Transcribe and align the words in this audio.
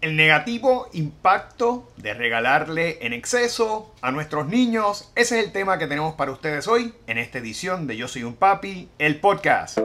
El 0.00 0.14
negativo 0.14 0.88
impacto 0.92 1.90
de 1.96 2.14
regalarle 2.14 3.04
en 3.04 3.12
exceso 3.12 3.92
a 4.00 4.12
nuestros 4.12 4.46
niños, 4.46 5.10
ese 5.16 5.40
es 5.40 5.46
el 5.46 5.52
tema 5.52 5.78
que 5.78 5.88
tenemos 5.88 6.14
para 6.14 6.30
ustedes 6.30 6.68
hoy 6.68 6.94
en 7.08 7.18
esta 7.18 7.38
edición 7.38 7.88
de 7.88 7.96
Yo 7.96 8.06
Soy 8.06 8.22
un 8.22 8.36
Papi, 8.36 8.88
el 8.98 9.18
podcast. 9.18 9.78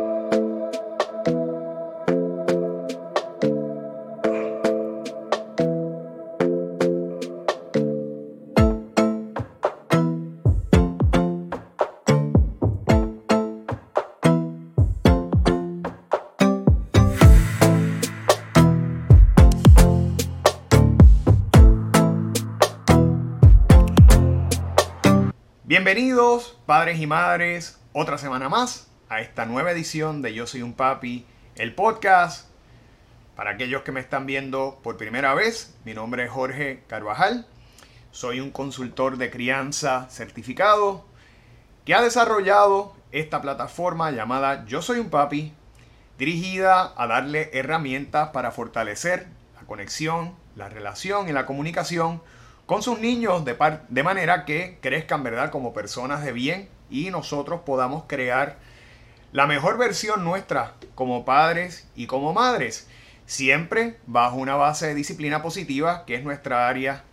Padres 26.83 26.99
y 26.99 27.07
madres, 27.07 27.79
otra 27.93 28.17
semana 28.17 28.49
más 28.49 28.89
a 29.07 29.21
esta 29.21 29.45
nueva 29.45 29.71
edición 29.71 30.21
de 30.21 30.33
Yo 30.33 30.45
Soy 30.45 30.63
un 30.63 30.73
Papi, 30.73 31.25
el 31.55 31.73
podcast. 31.73 32.49
Para 33.37 33.51
aquellos 33.51 33.83
que 33.83 33.93
me 33.93 34.01
están 34.01 34.25
viendo 34.25 34.81
por 34.83 34.97
primera 34.97 35.33
vez, 35.33 35.73
mi 35.85 35.93
nombre 35.93 36.25
es 36.25 36.29
Jorge 36.29 36.83
Carvajal. 36.87 37.47
Soy 38.11 38.41
un 38.41 38.51
consultor 38.51 39.15
de 39.15 39.31
crianza 39.31 40.09
certificado 40.09 41.05
que 41.85 41.93
ha 41.93 42.01
desarrollado 42.01 42.93
esta 43.13 43.41
plataforma 43.41 44.11
llamada 44.11 44.65
Yo 44.65 44.81
Soy 44.81 44.99
un 44.99 45.09
Papi, 45.09 45.53
dirigida 46.17 46.91
a 46.97 47.07
darle 47.07 47.49
herramientas 47.53 48.31
para 48.31 48.51
fortalecer 48.51 49.27
la 49.55 49.65
conexión, 49.65 50.35
la 50.57 50.67
relación 50.67 51.29
y 51.29 51.31
la 51.31 51.45
comunicación 51.45 52.21
con 52.65 52.81
sus 52.81 52.99
niños 52.99 53.43
de, 53.45 53.57
de 53.89 54.03
manera 54.03 54.45
que 54.45 54.77
crezcan, 54.81 55.23
¿verdad?, 55.23 55.51
como 55.51 55.73
personas 55.73 56.23
de 56.23 56.31
bien 56.31 56.69
y 56.89 57.09
nosotros 57.09 57.61
podamos 57.65 58.03
crear 58.07 58.57
la 59.31 59.47
mejor 59.47 59.77
versión 59.77 60.23
nuestra 60.23 60.73
como 60.95 61.25
padres 61.25 61.87
y 61.95 62.05
como 62.07 62.33
madres, 62.33 62.87
siempre 63.25 63.97
bajo 64.05 64.35
una 64.35 64.55
base 64.55 64.87
de 64.87 64.95
disciplina 64.95 65.41
positiva 65.41 66.05
que 66.05 66.15
es 66.15 66.23
nuestra 66.23 66.67
área 66.67 67.03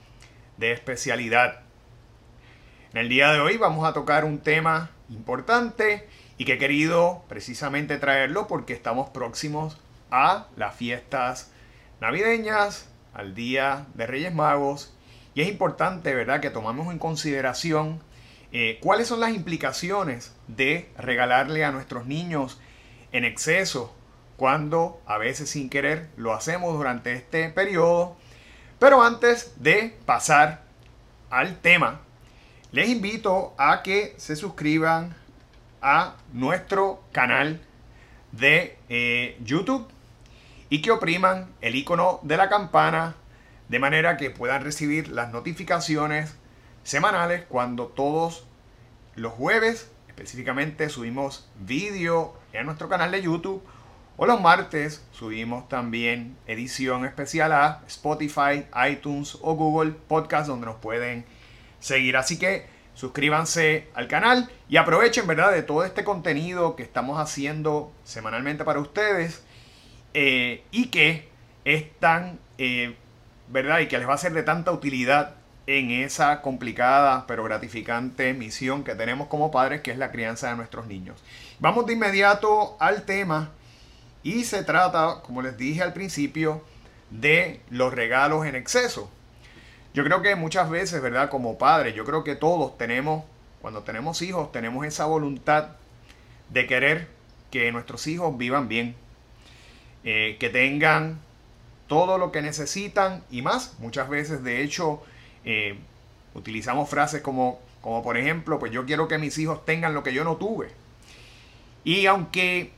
de 0.59 0.73
especialidad. 0.73 1.61
En 2.93 2.99
el 2.99 3.09
día 3.09 3.33
de 3.33 3.41
hoy 3.41 3.57
vamos 3.57 3.89
a 3.89 3.93
tocar 3.93 4.25
un 4.25 4.41
tema 4.41 4.91
importante 5.09 6.09
y 6.37 6.45
que 6.45 6.55
he 6.55 6.59
querido 6.59 7.25
precisamente 7.29 7.99
traerlo 7.99 8.47
porque 8.47 8.75
estamos 8.75 9.11
próximos 9.11 9.79
a 10.11 10.49
las 10.57 10.75
fiestas 10.75 11.53
navideñas, 12.01 12.89
al 13.15 13.35
Día 13.35 13.87
de 13.95 14.07
Reyes 14.07 14.35
Magos 14.35 14.93
y 15.35 15.43
es 15.43 15.49
importante, 15.49 16.15
¿verdad?, 16.15 16.41
que 16.41 16.51
tomamos 16.51 16.93
en 16.93 16.99
consideración 16.99 18.01
eh, 18.53 18.79
cuáles 18.83 19.07
son 19.07 19.21
las 19.21 19.31
implicaciones 19.31 20.35
de 20.49 20.91
regalarle 20.99 21.65
a 21.65 21.71
nuestros 21.71 22.07
niños 22.07 22.61
en 23.13 23.25
exceso 23.25 23.95
cuando 24.37 25.01
a 25.07 25.19
veces 25.19 25.51
sin 25.51 25.69
querer 25.69 26.09
lo 26.17 26.33
hacemos 26.33 26.75
durante 26.75 27.13
este 27.13 27.49
periodo. 27.51 28.17
Pero 28.79 29.03
antes 29.03 29.53
de 29.63 29.97
pasar 30.07 30.63
al 31.29 31.59
tema, 31.59 32.01
les 32.73 32.89
invito 32.89 33.55
a 33.59 33.83
que 33.83 34.15
se 34.17 34.37
suscriban 34.37 35.15
a 35.83 36.17
nuestro 36.33 37.03
canal 37.13 37.61
de 38.33 38.79
eh, 38.89 39.37
YouTube 39.45 39.87
y 40.71 40.83
que 40.83 40.91
opriman 40.91 41.51
el 41.61 41.75
icono 41.75 42.21
de 42.23 42.37
la 42.37 42.49
campana 42.49 43.15
de 43.71 43.79
manera 43.79 44.17
que 44.17 44.31
puedan 44.31 44.65
recibir 44.65 45.09
las 45.09 45.33
notificaciones 45.33 46.35
semanales 46.83 47.45
cuando 47.49 47.87
todos 47.87 48.45
los 49.15 49.33
jueves 49.33 49.93
específicamente 50.09 50.89
subimos 50.89 51.49
vídeo 51.61 52.35
en 52.53 52.67
nuestro 52.67 52.89
canal 52.89 53.13
de 53.13 53.23
YouTube 53.23 53.63
o 54.17 54.27
los 54.27 54.41
martes 54.41 55.07
subimos 55.13 55.69
también 55.69 56.37
edición 56.49 57.05
especial 57.05 57.53
a 57.53 57.83
Spotify, 57.87 58.67
iTunes 58.91 59.39
o 59.41 59.55
Google 59.55 59.93
Podcast 59.93 60.49
donde 60.49 60.67
nos 60.67 60.77
pueden 60.77 61.25
seguir. 61.79 62.17
Así 62.17 62.41
que 62.41 62.67
suscríbanse 62.95 63.87
al 63.95 64.09
canal 64.09 64.51
y 64.69 64.79
aprovechen, 64.79 65.29
¿verdad?, 65.29 65.53
de 65.53 65.63
todo 65.63 65.85
este 65.85 66.03
contenido 66.03 66.75
que 66.75 66.83
estamos 66.83 67.21
haciendo 67.21 67.93
semanalmente 68.03 68.65
para 68.65 68.81
ustedes 68.81 69.45
eh, 70.13 70.65
y 70.73 70.89
que 70.89 71.29
es 71.65 71.97
tan 72.01 72.41
eh, 72.59 72.97
¿verdad? 73.51 73.81
Y 73.81 73.89
que 73.89 73.99
les 73.99 74.09
va 74.09 74.15
a 74.15 74.19
ser 74.19 74.33
de 74.33 74.43
tanta 74.43 74.73
utilidad 74.73 75.35
en 75.67 75.91
esa 75.91 76.41
complicada 76.41 77.27
pero 77.27 77.45
gratificante 77.45 78.33
misión 78.33 78.83
que 78.83 78.95
tenemos 78.95 79.29
como 79.29 79.51
padres, 79.51 79.83
que 79.83 79.91
es 79.91 79.99
la 79.99 80.11
crianza 80.11 80.49
de 80.49 80.57
nuestros 80.57 80.87
niños. 80.87 81.23
Vamos 81.59 81.87
de 81.87 81.93
inmediato 81.93 82.77
al 82.81 83.03
tema 83.05 83.51
y 84.23 84.45
se 84.45 84.65
trata, 84.65 85.21
como 85.23 85.43
les 85.43 85.57
dije 85.57 85.83
al 85.83 85.93
principio, 85.93 86.65
de 87.11 87.61
los 87.71 87.93
regalos 87.93 88.47
en 88.47 88.55
exceso. 88.55 89.11
Yo 89.95 90.05
creo 90.05 90.23
que 90.23 90.37
muchas 90.37 90.71
veces, 90.71 91.03
¿verdad? 91.03 91.29
Como 91.29 91.59
padres, 91.59 91.95
yo 91.95 92.05
creo 92.05 92.23
que 92.23 92.37
todos 92.37 92.79
tenemos, 92.79 93.25
cuando 93.61 93.83
tenemos 93.83 94.23
hijos, 94.23 94.53
tenemos 94.53 94.87
esa 94.87 95.07
voluntad 95.07 95.71
de 96.51 96.67
querer 96.67 97.09
que 97.51 97.73
nuestros 97.73 98.07
hijos 98.07 98.37
vivan 98.39 98.69
bien, 98.69 98.95
eh, 100.05 100.37
que 100.39 100.49
tengan 100.49 101.19
todo 101.91 102.19
lo 102.19 102.31
que 102.31 102.41
necesitan 102.41 103.25
y 103.33 103.43
más. 103.43 103.75
Muchas 103.81 104.09
veces, 104.09 104.45
de 104.45 104.63
hecho, 104.63 105.03
eh, 105.45 105.77
utilizamos 106.35 106.89
frases 106.89 107.21
como, 107.21 107.59
como, 107.81 108.01
por 108.05 108.17
ejemplo, 108.17 108.61
pues 108.61 108.71
yo 108.71 108.87
quiero 108.87 109.09
que 109.09 109.19
mis 109.19 109.37
hijos 109.39 109.67
tengan 109.67 109.93
lo 109.93 110.05
que 110.05 110.15
yo 110.15 110.23
no 110.23 110.37
tuve. 110.37 110.69
Y 111.83 112.07
aunque, 112.07 112.71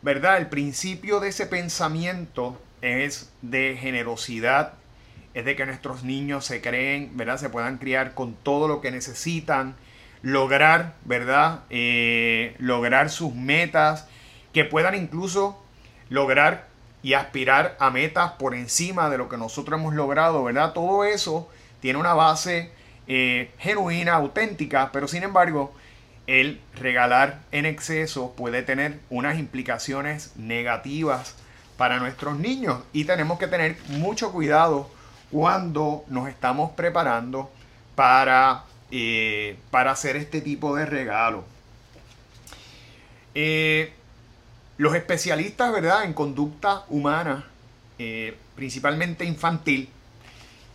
¿verdad? 0.00 0.38
El 0.38 0.46
principio 0.46 1.18
de 1.18 1.30
ese 1.30 1.46
pensamiento 1.46 2.56
es 2.82 3.32
de 3.42 3.76
generosidad, 3.80 4.74
es 5.34 5.44
de 5.44 5.56
que 5.56 5.66
nuestros 5.66 6.04
niños 6.04 6.44
se 6.44 6.60
creen, 6.60 7.16
¿verdad? 7.16 7.38
Se 7.38 7.50
puedan 7.50 7.78
criar 7.78 8.14
con 8.14 8.34
todo 8.34 8.68
lo 8.68 8.80
que 8.80 8.92
necesitan, 8.92 9.74
lograr, 10.22 10.94
¿verdad? 11.04 11.64
Eh, 11.68 12.54
lograr 12.60 13.10
sus 13.10 13.34
metas, 13.34 14.06
que 14.52 14.64
puedan 14.64 14.94
incluso 14.94 15.60
lograr 16.10 16.68
y 17.02 17.14
aspirar 17.14 17.76
a 17.80 17.90
metas 17.90 18.32
por 18.32 18.54
encima 18.54 19.10
de 19.10 19.18
lo 19.18 19.28
que 19.28 19.36
nosotros 19.36 19.78
hemos 19.78 19.94
logrado, 19.94 20.44
¿verdad? 20.44 20.72
Todo 20.72 21.04
eso 21.04 21.48
tiene 21.80 21.98
una 21.98 22.14
base 22.14 22.70
eh, 23.08 23.50
genuina, 23.58 24.14
auténtica, 24.14 24.90
pero 24.92 25.08
sin 25.08 25.24
embargo, 25.24 25.74
el 26.26 26.60
regalar 26.74 27.40
en 27.50 27.66
exceso 27.66 28.34
puede 28.36 28.62
tener 28.62 29.00
unas 29.10 29.38
implicaciones 29.38 30.32
negativas 30.36 31.34
para 31.76 31.98
nuestros 31.98 32.38
niños 32.38 32.82
y 32.92 33.04
tenemos 33.04 33.38
que 33.38 33.48
tener 33.48 33.76
mucho 33.88 34.30
cuidado 34.30 34.88
cuando 35.32 36.04
nos 36.08 36.28
estamos 36.28 36.70
preparando 36.72 37.50
para, 37.96 38.64
eh, 38.92 39.56
para 39.70 39.90
hacer 39.90 40.16
este 40.16 40.40
tipo 40.40 40.76
de 40.76 40.86
regalo. 40.86 41.44
Eh, 43.34 43.92
los 44.82 44.96
especialistas, 44.96 45.70
¿verdad?, 45.70 46.02
en 46.02 46.12
conducta 46.12 46.82
humana, 46.88 47.44
eh, 48.00 48.36
principalmente 48.56 49.24
infantil, 49.24 49.88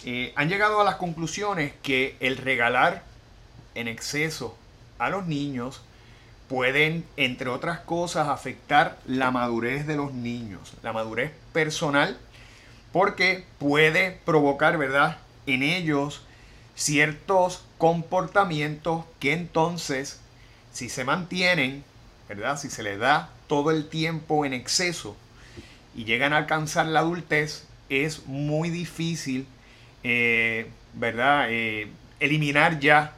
eh, 0.06 0.31
han 0.38 0.47
llegado 0.47 0.79
a 0.79 0.85
las 0.85 0.95
conclusiones 0.95 1.73
que 1.84 2.16
el 2.22 2.38
regalar 2.38 3.03
en 3.75 3.90
exceso 3.90 4.57
a 4.97 5.09
los 5.09 5.28
niños 5.28 5.81
pueden, 6.47 7.03
entre 7.17 7.50
otras 7.50 7.81
cosas, 7.81 8.29
afectar 8.29 8.97
la 9.06 9.29
madurez 9.29 9.85
de 9.85 9.97
los 9.97 10.13
niños, 10.13 10.75
la 10.84 10.94
madurez 10.94 11.34
personal, 11.51 12.17
porque 12.94 13.44
puede 13.59 14.22
provocar, 14.23 14.78
¿verdad?, 14.78 15.17
en 15.47 15.64
ellos 15.64 16.22
ciertos 16.76 17.66
comportamientos 17.78 19.03
que 19.20 19.34
entonces, 19.34 20.22
si 20.72 20.87
se 20.87 21.03
mantienen, 21.03 21.84
¿verdad? 22.28 22.59
Si 22.59 22.70
se 22.70 22.84
les 22.84 23.00
da 23.00 23.29
todo 23.47 23.72
el 23.72 23.88
tiempo 23.88 24.46
en 24.46 24.53
exceso 24.53 25.16
y 25.96 26.06
llegan 26.06 26.34
a 26.34 26.38
alcanzar 26.38 26.85
la 26.88 27.00
adultez, 27.00 27.66
es 27.90 28.26
muy 28.26 28.70
difícil, 28.70 29.47
eh, 30.03 30.70
¿verdad? 30.94 31.47
Eh, 31.50 31.90
eliminar 32.20 32.79
ya 32.79 33.14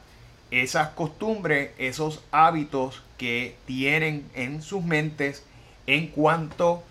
esas 0.51 0.89
costumbres, 0.89 1.71
esos 1.77 2.21
hábitos 2.31 3.01
que 3.17 3.55
tienen 3.65 4.29
en 4.33 4.61
sus 4.61 4.83
mentes 4.83 5.43
en 5.87 6.07
cuanto 6.07 6.83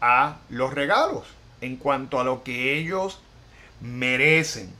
a 0.00 0.38
los 0.50 0.72
regalos, 0.74 1.26
en 1.60 1.76
cuanto 1.76 2.20
a 2.20 2.24
lo 2.24 2.42
que 2.42 2.78
ellos 2.78 3.20
merecen. 3.80 4.70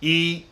Y 0.00 0.46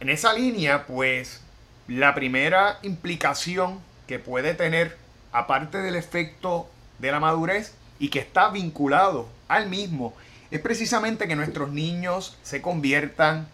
en 0.00 0.10
esa 0.10 0.32
línea, 0.32 0.86
pues, 0.86 1.40
la 1.86 2.14
primera 2.14 2.78
implicación 2.82 3.80
que 4.06 4.18
puede 4.18 4.54
tener, 4.54 4.96
aparte 5.32 5.78
del 5.78 5.96
efecto 5.96 6.68
de 6.98 7.12
la 7.12 7.20
madurez 7.20 7.74
y 7.98 8.08
que 8.08 8.18
está 8.18 8.50
vinculado 8.50 9.28
al 9.48 9.68
mismo, 9.68 10.14
es 10.50 10.60
precisamente 10.60 11.28
que 11.28 11.36
nuestros 11.36 11.70
niños 11.70 12.36
se 12.42 12.60
conviertan 12.60 13.48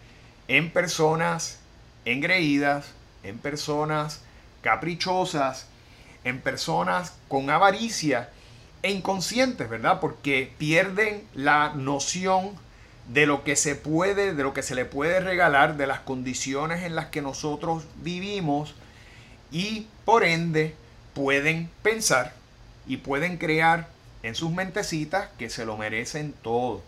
en 0.47 0.71
personas 0.71 1.59
engreídas, 2.05 2.87
en 3.23 3.37
personas 3.37 4.21
caprichosas, 4.61 5.67
en 6.23 6.41
personas 6.41 7.13
con 7.27 7.49
avaricia 7.49 8.29
e 8.81 8.91
inconscientes, 8.91 9.69
¿verdad? 9.69 9.99
Porque 9.99 10.51
pierden 10.57 11.23
la 11.33 11.73
noción 11.75 12.51
de 13.07 13.25
lo 13.25 13.43
que 13.43 13.55
se 13.55 13.75
puede, 13.75 14.33
de 14.33 14.43
lo 14.43 14.53
que 14.53 14.63
se 14.63 14.75
le 14.75 14.85
puede 14.85 15.19
regalar, 15.19 15.77
de 15.77 15.87
las 15.87 15.99
condiciones 15.99 16.83
en 16.83 16.95
las 16.95 17.07
que 17.07 17.21
nosotros 17.21 17.83
vivimos 17.97 18.75
y 19.51 19.87
por 20.05 20.23
ende 20.23 20.75
pueden 21.13 21.69
pensar 21.81 22.33
y 22.87 22.97
pueden 22.97 23.37
crear 23.37 23.87
en 24.23 24.35
sus 24.35 24.51
mentecitas 24.51 25.29
que 25.37 25.49
se 25.49 25.65
lo 25.65 25.77
merecen 25.77 26.33
todo. 26.41 26.83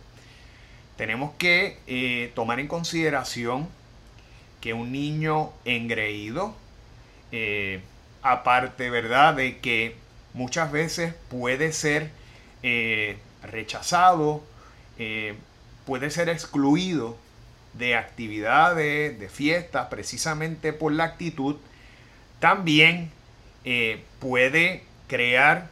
Tenemos 0.98 1.31
que 1.38 1.78
eh, 1.88 2.31
tomar 2.36 2.60
en 2.60 2.68
consideración 2.68 3.68
que 4.60 4.74
un 4.74 4.92
niño 4.92 5.52
engreído, 5.66 6.56
eh, 7.31 7.81
aparte, 8.22 8.90
¿verdad?, 8.90 9.36
de 9.36 9.60
que 9.60 9.96
muchas 10.34 10.72
veces 10.72 11.13
puede 11.30 11.72
ser 11.72 12.12
eh, 12.63 13.18
rechazado, 13.44 14.44
puede 15.88 16.12
ser 16.12 16.30
excluido 16.30 17.18
de 17.74 17.96
actividades, 17.96 19.19
de 19.19 19.30
fiestas, 19.30 19.88
precisamente 19.88 20.74
por 20.74 20.92
la 20.92 21.06
actitud, 21.06 21.56
también 22.42 23.10
puede 24.20 24.84
crear 25.08 25.70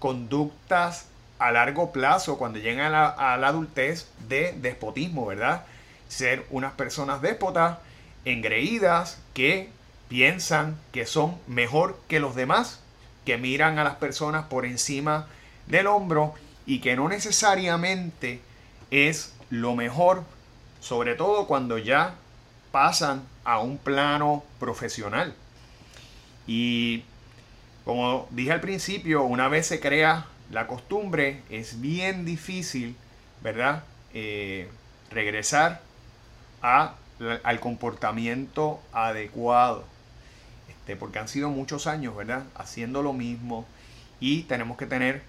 conductas 0.00 1.06
a 1.38 1.52
largo 1.52 1.92
plazo 1.92 2.38
cuando 2.38 2.58
llegan 2.58 2.92
a 2.92 3.36
la, 3.36 3.48
adultez 3.48 4.08
de 4.28 4.52
despotismo, 4.60 5.26
¿verdad? 5.26 5.64
Ser 6.08 6.44
unas 6.50 6.72
personas 6.72 7.22
déspotas, 7.22 7.78
engreídas, 8.24 9.20
que 9.32 9.70
piensan 10.08 10.76
que 10.92 11.06
son 11.06 11.36
mejor 11.46 12.00
que 12.08 12.18
los 12.18 12.34
demás, 12.34 12.80
que 13.24 13.38
miran 13.38 13.78
a 13.78 13.84
las 13.84 13.96
personas 13.96 14.46
por 14.46 14.66
encima 14.66 15.28
del 15.66 15.86
hombro 15.86 16.34
y 16.66 16.80
que 16.80 16.96
no 16.96 17.08
necesariamente 17.08 18.40
es 18.90 19.34
lo 19.50 19.76
mejor, 19.76 20.24
sobre 20.80 21.14
todo 21.14 21.46
cuando 21.46 21.78
ya 21.78 22.16
pasan 22.72 23.22
a 23.44 23.60
un 23.60 23.78
plano 23.78 24.42
profesional. 24.58 25.34
Y 26.52 27.04
como 27.84 28.26
dije 28.32 28.50
al 28.50 28.60
principio, 28.60 29.22
una 29.22 29.46
vez 29.46 29.68
se 29.68 29.78
crea 29.78 30.26
la 30.50 30.66
costumbre, 30.66 31.42
es 31.48 31.80
bien 31.80 32.24
difícil, 32.24 32.96
¿verdad? 33.40 33.84
Eh, 34.14 34.68
regresar 35.12 35.80
a, 36.60 36.96
al 37.44 37.60
comportamiento 37.60 38.80
adecuado. 38.92 39.84
Este, 40.68 40.96
porque 40.96 41.20
han 41.20 41.28
sido 41.28 41.50
muchos 41.50 41.86
años, 41.86 42.16
¿verdad? 42.16 42.42
Haciendo 42.56 43.04
lo 43.04 43.12
mismo. 43.12 43.64
Y 44.18 44.42
tenemos 44.42 44.76
que 44.76 44.86
tener 44.86 45.22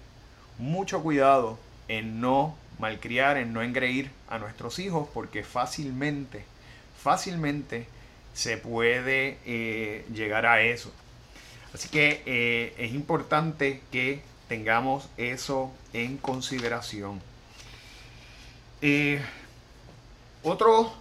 mucho 0.58 1.04
cuidado 1.04 1.56
en 1.86 2.20
no 2.20 2.56
malcriar, 2.80 3.36
en 3.36 3.52
no 3.52 3.62
engreír 3.62 4.10
a 4.28 4.40
nuestros 4.40 4.80
hijos, 4.80 5.08
porque 5.14 5.44
fácilmente, 5.44 6.44
fácilmente 7.00 7.86
se 8.34 8.56
puede 8.56 9.38
eh, 9.46 10.04
llegar 10.12 10.46
a 10.46 10.62
eso. 10.62 10.92
Así 11.74 11.88
que 11.88 12.22
eh, 12.26 12.74
es 12.78 12.92
importante 12.92 13.80
que 13.90 14.20
tengamos 14.48 15.08
eso 15.16 15.72
en 15.92 16.18
consideración. 16.18 17.20
Eh, 18.82 19.22
otro 20.42 20.92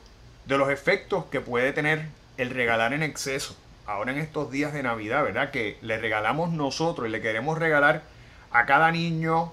de 0.45 0.57
los 0.57 0.69
efectos 0.69 1.25
que 1.25 1.41
puede 1.41 1.73
tener 1.73 2.07
el 2.37 2.49
regalar 2.51 2.93
en 2.93 3.03
exceso, 3.03 3.55
ahora 3.85 4.11
en 4.13 4.19
estos 4.19 4.51
días 4.51 4.71
de 4.71 4.83
Navidad, 4.83 5.23
¿verdad? 5.23 5.51
Que 5.51 5.77
le 5.81 5.97
regalamos 5.97 6.51
nosotros 6.51 7.07
y 7.07 7.11
le 7.11 7.21
queremos 7.21 7.57
regalar 7.57 8.03
a 8.51 8.65
cada 8.65 8.91
niño 8.91 9.51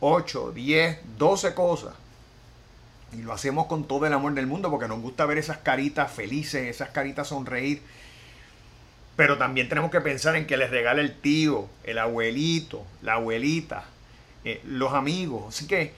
8, 0.00 0.52
10, 0.52 0.98
12 1.18 1.54
cosas. 1.54 1.94
Y 3.12 3.22
lo 3.22 3.32
hacemos 3.32 3.66
con 3.66 3.84
todo 3.86 4.06
el 4.06 4.12
amor 4.12 4.34
del 4.34 4.46
mundo 4.46 4.70
porque 4.70 4.88
nos 4.88 5.00
gusta 5.00 5.24
ver 5.26 5.38
esas 5.38 5.58
caritas 5.58 6.10
felices, 6.10 6.66
esas 6.66 6.90
caritas 6.90 7.28
sonreír 7.28 7.82
pero 9.18 9.36
también 9.36 9.68
tenemos 9.68 9.90
que 9.90 10.00
pensar 10.00 10.36
en 10.36 10.46
que 10.46 10.56
les 10.56 10.70
regala 10.70 11.00
el 11.00 11.12
tío, 11.12 11.66
el 11.82 11.98
abuelito, 11.98 12.86
la 13.02 13.14
abuelita, 13.14 13.82
eh, 14.44 14.60
los 14.64 14.92
amigos. 14.92 15.48
Así 15.48 15.66
que 15.66 15.92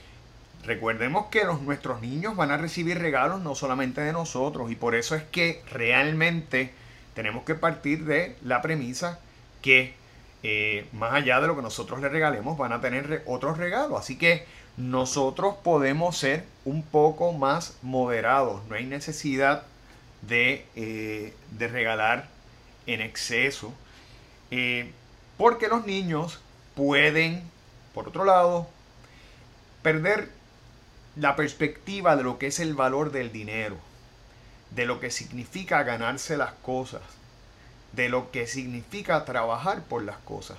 recordemos 0.65 1.27
que 1.27 1.45
los, 1.45 1.61
nuestros 1.61 2.01
niños 2.01 2.35
van 2.35 2.51
a 2.51 2.57
recibir 2.57 2.99
regalos 2.99 3.43
no 3.43 3.55
solamente 3.55 4.01
de 4.01 4.15
nosotros 4.15 4.71
y 4.71 4.75
por 4.75 4.95
eso 4.95 5.15
es 5.17 5.23
que 5.23 5.63
realmente 5.71 6.73
tenemos 7.13 7.45
que 7.45 7.55
partir 7.55 8.07
de 8.07 8.37
la 8.43 8.63
premisa 8.63 9.21
que 9.61 9.93
eh, 10.43 10.87
más 10.95 11.13
allá 11.13 11.43
de 11.43 11.47
lo 11.47 11.57
que 11.57 11.61
nosotros 11.61 12.01
les 12.01 12.11
regalemos 12.11 12.57
van 12.57 12.73
a 12.73 12.81
tener 12.81 13.23
otros 13.27 13.59
regalos. 13.59 14.01
Así 14.01 14.17
que 14.17 14.47
nosotros 14.79 15.57
podemos 15.63 16.17
ser 16.17 16.47
un 16.65 16.83
poco 16.83 17.35
más 17.35 17.77
moderados. 17.83 18.67
No 18.71 18.77
hay 18.77 18.87
necesidad 18.87 19.65
de, 20.23 20.65
eh, 20.75 21.35
de 21.51 21.69
regalar 21.69 22.40
en 22.93 23.01
exceso, 23.01 23.73
eh, 24.51 24.93
porque 25.37 25.69
los 25.69 25.87
niños 25.87 26.41
pueden, 26.75 27.43
por 27.95 28.09
otro 28.09 28.25
lado, 28.25 28.69
perder 29.83 30.31
la 31.17 31.37
perspectiva 31.37 32.17
de 32.17 32.23
lo 32.23 32.39
que 32.39 32.49
es 32.49 32.61
el 32.61 32.75
valor 32.75 33.13
del 33.13 33.33
dinero, 33.33 33.77
de 34.71 34.87
lo 34.87 35.01
que 35.01 35.11
significa 35.11 35.83
ganarse 35.83 36.37
las 36.37 36.53
cosas, 36.53 37.03
de 37.93 38.09
lo 38.09 38.31
que 38.31 38.47
significa 38.47 39.25
trabajar 39.25 39.83
por 39.83 40.03
las 40.03 40.19
cosas. 40.19 40.59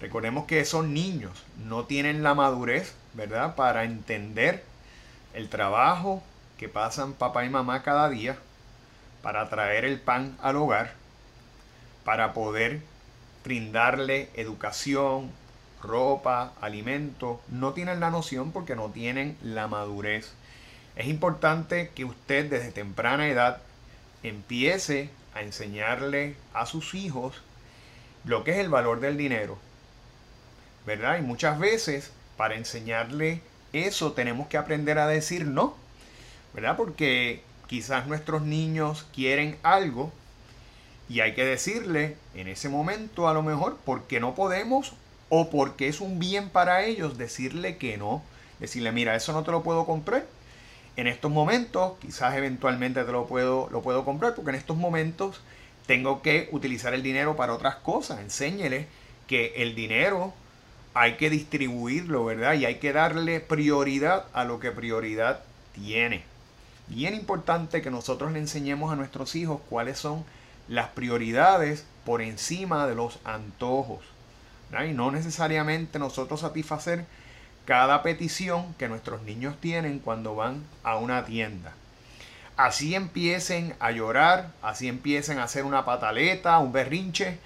Recordemos 0.00 0.46
que 0.46 0.60
esos 0.60 0.86
niños 0.86 1.44
no 1.58 1.84
tienen 1.84 2.22
la 2.22 2.34
madurez, 2.34 2.94
¿verdad?, 3.14 3.54
para 3.54 3.84
entender 3.84 4.64
el 5.34 5.48
trabajo 5.48 6.22
que 6.58 6.68
pasan 6.68 7.12
papá 7.12 7.44
y 7.44 7.50
mamá 7.50 7.82
cada 7.82 8.08
día 8.08 8.38
para 9.22 9.48
traer 9.48 9.84
el 9.84 10.00
pan 10.00 10.36
al 10.42 10.56
hogar, 10.56 10.92
para 12.04 12.32
poder 12.32 12.80
brindarle 13.44 14.28
educación, 14.34 15.30
ropa, 15.82 16.52
alimento, 16.60 17.40
no 17.48 17.72
tienen 17.72 18.00
la 18.00 18.10
noción 18.10 18.52
porque 18.52 18.76
no 18.76 18.90
tienen 18.90 19.36
la 19.42 19.66
madurez. 19.66 20.32
Es 20.96 21.06
importante 21.06 21.90
que 21.94 22.04
usted 22.04 22.50
desde 22.50 22.72
temprana 22.72 23.28
edad 23.28 23.58
empiece 24.22 25.10
a 25.34 25.42
enseñarle 25.42 26.36
a 26.52 26.66
sus 26.66 26.94
hijos 26.94 27.40
lo 28.24 28.44
que 28.44 28.52
es 28.52 28.58
el 28.58 28.68
valor 28.68 29.00
del 29.00 29.16
dinero. 29.16 29.58
¿Verdad? 30.86 31.18
Y 31.18 31.22
muchas 31.22 31.58
veces 31.58 32.12
para 32.36 32.54
enseñarle 32.54 33.42
eso 33.72 34.12
tenemos 34.12 34.48
que 34.48 34.58
aprender 34.58 34.98
a 34.98 35.06
decir 35.06 35.46
no. 35.46 35.76
¿Verdad? 36.52 36.76
Porque 36.76 37.42
Quizás 37.70 38.08
nuestros 38.08 38.42
niños 38.42 39.06
quieren 39.14 39.56
algo 39.62 40.10
y 41.08 41.20
hay 41.20 41.34
que 41.34 41.44
decirle 41.44 42.16
en 42.34 42.48
ese 42.48 42.68
momento 42.68 43.28
a 43.28 43.32
lo 43.32 43.44
mejor 43.44 43.78
porque 43.84 44.18
no 44.18 44.34
podemos 44.34 44.94
o 45.28 45.50
porque 45.50 45.86
es 45.86 46.00
un 46.00 46.18
bien 46.18 46.48
para 46.48 46.82
ellos 46.82 47.16
decirle 47.16 47.76
que 47.76 47.96
no. 47.96 48.24
Decirle, 48.58 48.90
mira, 48.90 49.14
eso 49.14 49.32
no 49.32 49.44
te 49.44 49.52
lo 49.52 49.62
puedo 49.62 49.86
comprar. 49.86 50.26
En 50.96 51.06
estos 51.06 51.30
momentos, 51.30 51.92
quizás 52.00 52.34
eventualmente 52.34 53.04
te 53.04 53.12
lo 53.12 53.28
puedo, 53.28 53.68
lo 53.70 53.82
puedo 53.82 54.04
comprar 54.04 54.34
porque 54.34 54.50
en 54.50 54.56
estos 54.56 54.76
momentos 54.76 55.40
tengo 55.86 56.22
que 56.22 56.48
utilizar 56.50 56.92
el 56.92 57.04
dinero 57.04 57.36
para 57.36 57.54
otras 57.54 57.76
cosas. 57.76 58.18
Enséñele 58.18 58.88
que 59.28 59.52
el 59.58 59.76
dinero 59.76 60.34
hay 60.92 61.16
que 61.18 61.30
distribuirlo, 61.30 62.24
¿verdad? 62.24 62.54
Y 62.54 62.64
hay 62.64 62.80
que 62.80 62.92
darle 62.92 63.38
prioridad 63.38 64.24
a 64.32 64.42
lo 64.42 64.58
que 64.58 64.72
prioridad 64.72 65.44
tiene 65.72 66.29
bien 66.90 67.14
importante 67.14 67.82
que 67.82 67.90
nosotros 67.90 68.32
le 68.32 68.40
enseñemos 68.40 68.92
a 68.92 68.96
nuestros 68.96 69.34
hijos 69.36 69.60
cuáles 69.70 69.98
son 69.98 70.24
las 70.68 70.88
prioridades 70.88 71.84
por 72.04 72.20
encima 72.20 72.86
de 72.86 72.94
los 72.94 73.18
antojos. 73.24 74.00
Y 74.88 74.92
no 74.92 75.10
necesariamente 75.10 75.98
nosotros 75.98 76.40
satisfacer 76.40 77.04
cada 77.64 78.02
petición 78.02 78.74
que 78.74 78.88
nuestros 78.88 79.22
niños 79.22 79.56
tienen 79.60 79.98
cuando 80.00 80.34
van 80.34 80.64
a 80.82 80.96
una 80.96 81.24
tienda. 81.24 81.72
Así 82.56 82.94
empiecen 82.94 83.74
a 83.80 83.90
llorar, 83.90 84.52
así 84.60 84.86
empiecen 84.86 85.38
a 85.38 85.44
hacer 85.44 85.64
una 85.64 85.84
pataleta, 85.84 86.58
un 86.58 86.72
berrinche. 86.72 87.38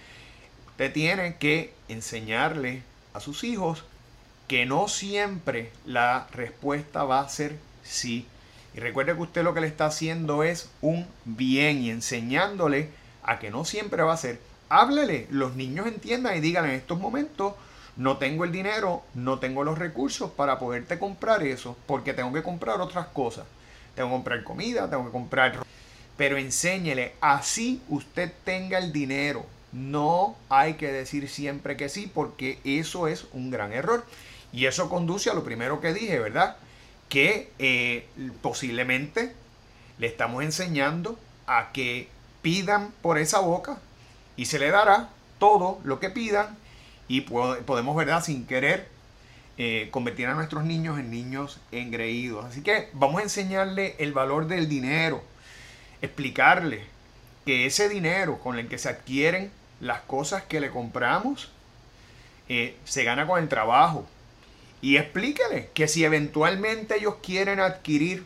Usted 0.69 0.93
tiene 0.93 1.37
que 1.37 1.73
enseñarle 1.89 2.83
a 3.13 3.21
sus 3.21 3.45
hijos 3.45 3.85
que 4.49 4.67
no 4.67 4.89
siempre 4.89 5.71
la 5.87 6.27
respuesta 6.33 7.05
va 7.05 7.21
a 7.21 7.29
ser 7.29 7.57
sí. 7.83 8.27
Y 8.75 8.81
recuerde 8.81 9.15
que 9.15 9.23
usted 9.23 9.45
lo 9.45 9.55
que 9.55 9.61
le 9.61 9.69
está 9.69 9.87
haciendo 9.87 10.43
es 10.43 10.71
un 10.81 11.07
bien 11.25 11.79
y 11.79 11.91
enseñándole 11.91 12.91
a 13.23 13.39
que 13.39 13.51
no 13.51 13.65
siempre 13.65 14.03
va 14.03 14.15
a 14.15 14.19
ser. 14.19 14.41
Háblele, 14.69 15.29
los 15.31 15.55
niños 15.55 15.87
entiendan 15.87 16.37
y 16.37 16.41
digan 16.41 16.65
en 16.65 16.73
estos 16.73 16.99
momentos 16.99 17.55
no 17.97 18.17
tengo 18.19 18.45
el 18.45 18.51
dinero, 18.51 19.03
no 19.15 19.39
tengo 19.39 19.63
los 19.63 19.79
recursos 19.79 20.31
para 20.31 20.59
poderte 20.59 20.99
comprar 20.99 21.45
eso, 21.45 21.77
porque 21.87 22.13
tengo 22.13 22.33
que 22.33 22.43
comprar 22.43 22.81
otras 22.81 23.07
cosas. 23.07 23.47
Tengo 23.95 24.09
que 24.09 24.15
comprar 24.15 24.45
comida, 24.45 24.91
tengo 24.91 25.07
que 25.07 25.13
comprar... 25.13 25.65
Pero 26.17 26.37
enséñele, 26.37 27.15
así 27.21 27.83
usted 27.89 28.33
tenga 28.45 28.79
el 28.79 28.93
dinero. 28.93 29.47
No 29.73 30.37
hay 30.49 30.75
que 30.75 30.93
decir 30.93 31.29
siempre 31.29 31.77
que 31.77 31.89
sí, 31.89 32.11
porque 32.13 32.59
eso 32.65 33.09
es 33.09 33.27
un 33.33 33.51
gran 33.51 33.73
error. 33.73 34.05
Y 34.53 34.67
eso 34.67 34.89
conduce 34.89 35.31
a 35.31 35.35
lo 35.35 35.45
primero 35.45 35.81
que 35.81 35.93
dije, 35.93 36.19
¿verdad? 36.19 36.57
Que 37.15 37.53
eh, 37.61 38.09
posiblemente 38.43 39.33
le 39.99 40.09
estamos 40.09 40.43
enseñando 40.43 41.17
a 41.47 41.71
que 41.71 42.09
pidan 42.43 42.93
por 43.03 43.19
esa 43.19 43.39
boca 43.39 43.79
y 44.37 44.47
se 44.47 44.59
le 44.59 44.73
dará 44.73 45.11
todo 45.39 45.81
lo 45.85 46.01
que 46.01 46.11
pidan 46.11 46.57
y 47.07 47.21
podemos, 47.21 47.95
¿verdad? 47.95 48.21
Sin 48.25 48.47
querer 48.47 48.89
eh, 49.59 49.91
convertir 49.93 50.27
a 50.27 50.35
nuestros 50.35 50.65
niños 50.65 50.99
en 50.99 51.13
niños 51.13 51.61
engreídos. 51.71 52.45
Así 52.47 52.63
que 52.63 52.89
vamos 52.95 53.21
a 53.21 53.23
enseñarle 53.23 53.95
el 54.01 54.13
valor 54.13 54.49
del 54.49 54.69
dinero, 54.69 55.23
explicarle 56.03 56.83
que 57.47 57.67
ese 57.67 57.89
dinero 57.89 58.41
con 58.41 58.59
el 58.59 58.69
que 58.69 58.79
se 58.79 58.89
adquieren 58.89 59.53
las 59.81 60.01
cosas 60.01 60.43
que 60.43 60.59
le 60.59 60.71
compramos 60.71 61.53
eh, 62.49 62.77
se 62.85 63.05
gana 63.05 63.27
con 63.27 63.41
el 63.41 63.49
trabajo. 63.49 64.07
Y 64.85 64.99
explíquele 64.99 65.71
que 65.73 65.89
si 65.89 66.05
eventualmente 66.05 66.99
ellos 66.99 67.15
quieren 67.23 67.59
adquirir 67.59 68.23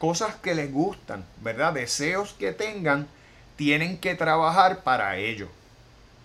cosas 0.00 0.34
que 0.34 0.56
les 0.56 0.72
gustan, 0.72 1.24
¿verdad? 1.42 1.74
Deseos 1.74 2.34
que 2.36 2.50
tengan, 2.50 3.06
tienen 3.54 3.98
que 3.98 4.16
trabajar 4.16 4.82
para 4.82 5.16
ello. 5.16 5.46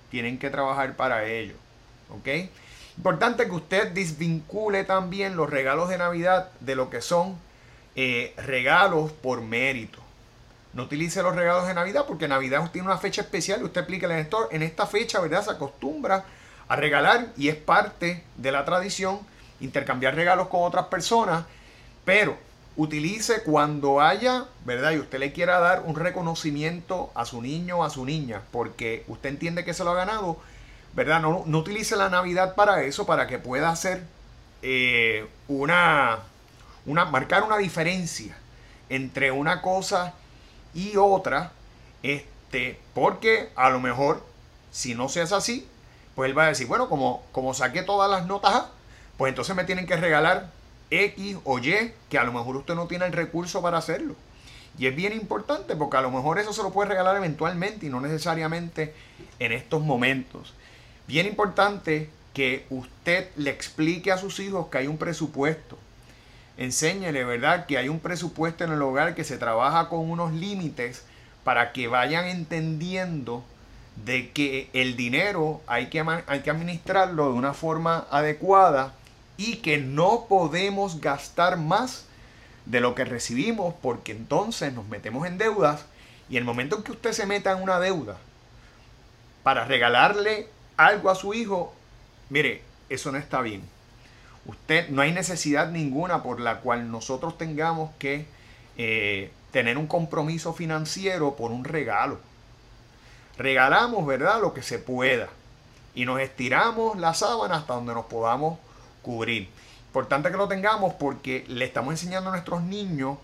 Tienen 0.09 0.39
que 0.39 0.49
trabajar 0.49 0.95
para 0.95 1.27
ello. 1.27 1.53
¿Ok? 2.09 2.49
Importante 2.97 3.45
que 3.45 3.51
usted 3.51 3.91
desvincule 3.91 4.83
también 4.83 5.35
los 5.35 5.47
regalos 5.47 5.89
de 5.89 5.99
Navidad 5.99 6.49
de 6.59 6.73
lo 6.73 6.89
que 6.89 7.03
son 7.03 7.37
eh, 7.95 8.33
regalos 8.37 9.11
por 9.11 9.41
mérito. 9.41 9.99
No 10.73 10.85
utilice 10.85 11.21
los 11.21 11.35
regalos 11.35 11.67
de 11.67 11.75
Navidad 11.75 12.05
porque 12.07 12.27
Navidad 12.27 12.67
tiene 12.71 12.87
una 12.87 12.97
fecha 12.97 13.21
especial 13.21 13.61
y 13.61 13.65
usted 13.65 13.81
explica 13.81 14.07
en, 14.07 14.13
esto, 14.25 14.49
en 14.51 14.63
esta 14.63 14.87
fecha, 14.87 15.19
¿verdad? 15.19 15.45
Se 15.45 15.51
acostumbra 15.51 16.25
a 16.67 16.75
regalar 16.75 17.27
y 17.37 17.49
es 17.49 17.57
parte 17.57 18.23
de 18.37 18.51
la 18.51 18.65
tradición 18.65 19.29
intercambiar 19.61 20.15
regalos 20.15 20.47
con 20.47 20.63
otras 20.63 20.87
personas, 20.87 21.45
pero 22.03 22.37
utilice 22.75 23.43
cuando 23.43 24.01
haya, 24.01 24.45
¿verdad? 24.65 24.91
Y 24.91 24.99
usted 24.99 25.19
le 25.19 25.33
quiera 25.33 25.59
dar 25.59 25.83
un 25.85 25.95
reconocimiento 25.95 27.11
a 27.15 27.25
su 27.25 27.41
niño 27.41 27.79
o 27.79 27.83
a 27.83 27.89
su 27.89 28.05
niña, 28.05 28.41
porque 28.51 29.03
usted 29.07 29.29
entiende 29.29 29.65
que 29.65 29.73
se 29.73 29.83
lo 29.83 29.91
ha 29.91 29.95
ganado, 29.95 30.37
¿verdad? 30.93 31.21
No, 31.21 31.43
no 31.45 31.59
utilice 31.59 31.95
la 31.95 32.09
Navidad 32.09 32.55
para 32.55 32.83
eso, 32.83 33.05
para 33.05 33.27
que 33.27 33.39
pueda 33.39 33.69
hacer 33.69 34.03
eh, 34.61 35.27
una, 35.47 36.19
una, 36.85 37.05
marcar 37.05 37.43
una 37.43 37.57
diferencia 37.57 38.37
entre 38.89 39.31
una 39.31 39.61
cosa 39.61 40.13
y 40.73 40.95
otra, 40.97 41.51
este, 42.03 42.79
porque 42.93 43.49
a 43.55 43.69
lo 43.69 43.79
mejor, 43.79 44.25
si 44.71 44.95
no 44.95 45.09
se 45.09 45.21
hace 45.21 45.35
así, 45.35 45.67
pues 46.15 46.29
él 46.29 46.37
va 46.37 46.45
a 46.45 46.49
decir, 46.49 46.67
bueno, 46.67 46.89
como, 46.89 47.23
como 47.31 47.53
saqué 47.53 47.83
todas 47.83 48.09
las 48.09 48.25
notas 48.25 48.65
pues 49.21 49.29
entonces 49.29 49.55
me 49.55 49.65
tienen 49.65 49.85
que 49.85 49.95
regalar 49.95 50.49
X 50.89 51.37
o 51.43 51.59
Y, 51.59 51.93
que 52.09 52.17
a 52.17 52.23
lo 52.23 52.33
mejor 52.33 52.55
usted 52.55 52.73
no 52.73 52.87
tiene 52.87 53.05
el 53.05 53.11
recurso 53.11 53.61
para 53.61 53.77
hacerlo. 53.77 54.15
Y 54.79 54.87
es 54.87 54.95
bien 54.95 55.13
importante 55.13 55.75
porque 55.75 55.97
a 55.97 56.01
lo 56.01 56.09
mejor 56.09 56.39
eso 56.39 56.53
se 56.53 56.63
lo 56.63 56.71
puede 56.71 56.89
regalar 56.89 57.17
eventualmente 57.17 57.85
y 57.85 57.89
no 57.89 58.01
necesariamente 58.01 58.95
en 59.37 59.51
estos 59.51 59.83
momentos. 59.83 60.55
Bien 61.05 61.27
importante 61.27 62.09
que 62.33 62.65
usted 62.71 63.29
le 63.35 63.51
explique 63.51 64.11
a 64.11 64.17
sus 64.17 64.39
hijos 64.39 64.69
que 64.69 64.79
hay 64.79 64.87
un 64.87 64.97
presupuesto. 64.97 65.77
Enséñele, 66.57 67.23
¿verdad? 67.23 67.67
Que 67.67 67.77
hay 67.77 67.89
un 67.89 67.99
presupuesto 67.99 68.63
en 68.63 68.71
el 68.71 68.81
hogar 68.81 69.13
que 69.13 69.23
se 69.23 69.37
trabaja 69.37 69.87
con 69.87 70.09
unos 70.09 70.33
límites 70.33 71.05
para 71.43 71.73
que 71.73 71.87
vayan 71.87 72.25
entendiendo 72.25 73.43
de 74.03 74.31
que 74.31 74.71
el 74.73 74.95
dinero 74.95 75.61
hay 75.67 75.91
que, 75.91 76.03
hay 76.25 76.39
que 76.39 76.49
administrarlo 76.49 77.27
de 77.27 77.37
una 77.37 77.53
forma 77.53 78.07
adecuada 78.09 78.95
y 79.41 79.55
que 79.55 79.79
no 79.79 80.27
podemos 80.29 81.01
gastar 81.01 81.57
más 81.57 82.05
de 82.67 82.79
lo 82.79 82.93
que 82.93 83.05
recibimos 83.05 83.74
porque 83.81 84.12
entonces 84.12 84.71
nos 84.71 84.88
metemos 84.88 85.25
en 85.25 85.39
deudas 85.39 85.86
y 86.29 86.38
el 86.38 86.43
momento 86.43 86.77
en 86.77 86.83
que 86.83 86.91
usted 86.91 87.12
se 87.12 87.25
meta 87.25 87.51
en 87.51 87.63
una 87.63 87.79
deuda 87.79 88.17
para 89.41 89.65
regalarle 89.65 90.48
algo 90.77 91.10
a 91.10 91.15
su 91.15 91.33
hijo, 91.33 91.74
mire, 92.29 92.62
eso 92.89 93.12
no 93.12 93.17
está 93.17 93.41
bien. 93.41 93.63
Usted 94.45 94.89
no 94.89 95.01
hay 95.01 95.12
necesidad 95.12 95.71
ninguna 95.71 96.21
por 96.21 96.39
la 96.39 96.60
cual 96.60 96.91
nosotros 96.91 97.36
tengamos 97.39 97.89
que 97.98 98.27
eh, 98.77 99.31
tener 99.51 99.79
un 99.79 99.88
compromiso 99.88 100.53
financiero 100.53 101.36
por 101.36 101.50
un 101.50 101.63
regalo. 101.63 102.19
Regalamos, 103.39 104.05
¿verdad? 104.05 104.39
Lo 104.39 104.53
que 104.53 104.62
se 104.62 104.77
pueda. 104.77 105.29
Y 105.95 106.05
nos 106.05 106.19
estiramos 106.21 107.00
la 107.00 107.15
sábana 107.15 107.55
hasta 107.55 107.74
donde 107.74 107.95
nos 107.95 108.05
podamos 108.05 108.60
cubrir. 109.01 109.50
Importante 109.88 110.31
que 110.31 110.38
lo 110.38 110.48
tengamos 110.48 110.93
porque 110.93 111.46
le 111.48 111.65
estamos 111.65 111.91
enseñando 111.91 112.29
a 112.29 112.34
nuestros 112.34 112.62
niños 112.62 113.17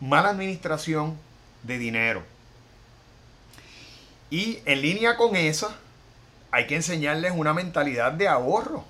mala 0.00 0.30
administración 0.30 1.16
de 1.62 1.78
dinero. 1.78 2.22
Y 4.30 4.60
en 4.64 4.82
línea 4.82 5.16
con 5.16 5.36
esa, 5.36 5.76
hay 6.50 6.66
que 6.66 6.76
enseñarles 6.76 7.32
una 7.34 7.52
mentalidad 7.52 8.12
de 8.12 8.28
ahorro. 8.28 8.84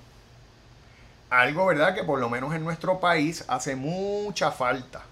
Algo, 1.29 1.65
¿verdad? 1.65 1.93
Que 1.93 2.03
por 2.03 2.19
lo 2.19 2.29
menos 2.29 2.55
en 2.55 2.63
nuestro 2.63 2.99
país 2.99 3.43
hace 3.47 3.75
mucha 3.75 4.51
falta. 4.51 5.03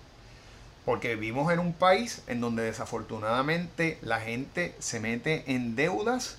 Porque 0.85 1.15
vivimos 1.15 1.51
en 1.51 1.59
un 1.59 1.73
país 1.73 2.23
en 2.27 2.41
donde 2.41 2.63
desafortunadamente 2.63 3.97
la 4.01 4.21
gente 4.21 4.75
se 4.79 4.99
mete 4.99 5.43
en 5.47 5.75
deudas 5.75 6.37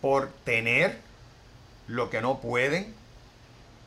por 0.00 0.30
tener 0.44 0.98
lo 1.86 2.08
que 2.08 2.22
no 2.22 2.40
pueden, 2.40 2.94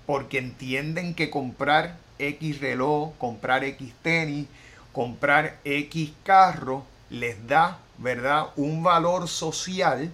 porque 0.07 0.39
entienden 0.39 1.13
que 1.13 1.29
comprar 1.29 1.97
X 2.17 2.61
reloj, 2.61 3.11
comprar 3.19 3.63
X 3.63 3.93
tenis, 4.01 4.47
comprar 4.93 5.59
X 5.63 6.13
carro 6.23 6.83
les 7.11 7.45
da, 7.45 7.79
¿verdad?, 7.99 8.47
un 8.55 8.81
valor 8.81 9.27
social 9.27 10.11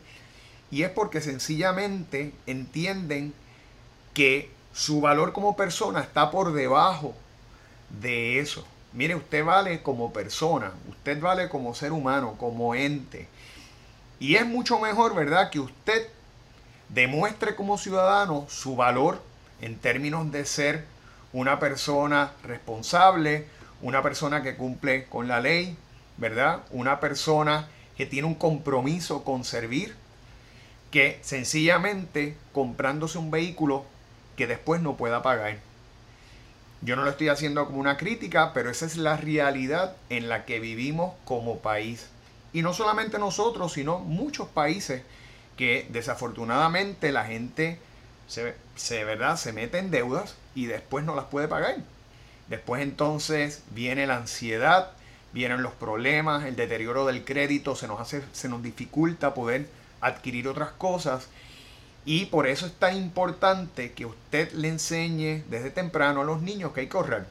y 0.72 0.82
es 0.82 0.90
porque 0.90 1.22
sencillamente 1.22 2.34
entienden 2.48 3.34
que 4.14 4.50
su 4.74 5.00
valor 5.00 5.32
como 5.32 5.56
persona 5.56 6.02
está 6.02 6.32
por 6.32 6.54
debajo 6.54 7.14
de 8.02 8.40
eso. 8.40 8.66
Mire, 8.94 9.16
usted 9.16 9.46
vale 9.46 9.84
como 9.84 10.12
persona, 10.12 10.74
usted 10.90 11.22
vale 11.22 11.50
como 11.50 11.76
ser 11.76 11.92
humano, 11.92 12.36
como 12.40 12.74
ente. 12.74 13.28
Y 14.20 14.36
es 14.36 14.46
mucho 14.46 14.80
mejor, 14.80 15.14
¿verdad?, 15.14 15.52
que 15.52 15.60
usted 15.60 16.08
demuestre 16.90 17.56
como 17.56 17.78
ciudadano 17.78 18.46
su 18.50 18.76
valor 18.76 19.22
en 19.64 19.78
términos 19.78 20.30
de 20.30 20.46
ser 20.46 20.84
una 21.32 21.58
persona 21.58 22.34
responsable, 22.44 23.48
una 23.82 24.04
persona 24.04 24.44
que 24.44 24.58
cumple 24.58 25.06
con 25.06 25.30
la 25.30 25.40
ley, 25.40 25.78
¿verdad? 26.18 26.64
Una 26.72 27.00
persona 27.00 27.70
que 27.96 28.06
tiene 28.06 28.28
un 28.28 28.36
compromiso 28.36 29.24
con 29.24 29.46
servir, 29.46 29.96
que 30.92 31.18
sencillamente 31.22 32.36
comprándose 32.52 33.18
un 33.18 33.32
vehículo 33.32 33.86
que 34.36 34.48
después 34.48 34.82
no 34.82 34.98
pueda 34.98 35.22
pagar. 35.24 35.58
Yo 36.82 36.98
no 36.98 37.06
lo 37.06 37.12
estoy 37.12 37.30
haciendo 37.30 37.66
como 37.66 37.80
una 37.80 37.96
crítica, 37.96 38.52
pero 38.54 38.70
esa 38.70 38.86
es 38.86 38.98
la 38.98 39.16
realidad 39.16 39.96
en 40.10 40.28
la 40.28 40.44
que 40.44 40.60
vivimos 40.60 41.14
como 41.24 41.60
país. 41.60 42.10
Y 42.52 42.64
no 42.64 42.74
solamente 42.74 43.18
nosotros, 43.18 43.72
sino 43.72 44.00
muchos 44.00 44.50
países 44.50 45.04
que 45.56 45.88
desafortunadamente 45.90 47.14
la 47.14 47.24
gente 47.24 47.80
se, 48.28 49.04
¿verdad? 49.04 49.38
se 49.38 49.54
mete 49.54 49.80
en 49.80 49.92
deudas 49.92 50.36
y 50.56 50.66
después 50.66 51.06
no 51.06 51.16
las 51.16 51.26
puede 51.26 51.48
pagar. 51.48 51.78
Después 52.50 52.82
entonces 52.82 53.64
viene 53.72 54.08
la 54.08 54.18
ansiedad, 54.18 54.92
vienen 55.34 55.64
los 55.64 55.74
problemas, 55.74 56.46
el 56.46 56.56
deterioro 56.56 57.06
del 57.06 57.24
crédito, 57.24 57.76
se 57.76 57.88
nos, 57.88 58.00
hace, 58.00 58.22
se 58.34 58.50
nos 58.50 58.62
dificulta 58.62 59.34
poder 59.34 59.68
adquirir 60.02 60.48
otras 60.48 60.72
cosas. 60.72 61.28
Y 62.06 62.26
por 62.26 62.48
eso 62.48 62.66
es 62.66 62.74
tan 62.74 62.98
importante 62.98 63.94
que 63.94 64.06
usted 64.06 64.52
le 64.54 64.68
enseñe 64.68 65.44
desde 65.50 65.72
temprano 65.72 66.22
a 66.22 66.26
los 66.26 66.42
niños 66.42 66.74
que 66.74 66.82
hay 66.82 66.88
que 66.88 66.98
ahorrar. 66.98 67.26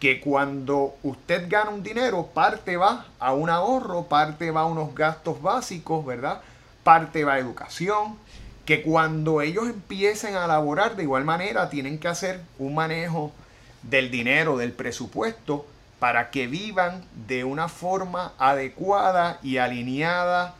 Que 0.00 0.20
cuando 0.20 0.96
usted 1.02 1.48
gana 1.48 1.70
un 1.70 1.82
dinero, 1.82 2.26
parte 2.26 2.76
va 2.76 3.06
a 3.18 3.32
un 3.32 3.48
ahorro, 3.48 4.04
parte 4.04 4.50
va 4.50 4.62
a 4.62 4.66
unos 4.66 4.94
gastos 4.94 5.40
básicos, 5.40 6.04
¿verdad? 6.04 6.42
Parte 6.82 7.24
va 7.24 7.34
a 7.34 7.38
educación, 7.38 8.18
que 8.66 8.82
cuando 8.82 9.40
ellos 9.40 9.68
empiecen 9.68 10.34
a 10.34 10.46
laborar 10.46 10.96
de 10.96 11.04
igual 11.04 11.24
manera 11.24 11.70
tienen 11.70 11.98
que 11.98 12.08
hacer 12.08 12.40
un 12.58 12.74
manejo 12.74 13.32
del 13.82 14.10
dinero, 14.10 14.58
del 14.58 14.72
presupuesto, 14.72 15.66
para 16.00 16.30
que 16.30 16.46
vivan 16.46 17.04
de 17.26 17.44
una 17.44 17.68
forma 17.68 18.32
adecuada 18.38 19.38
y 19.42 19.56
alineada 19.58 20.54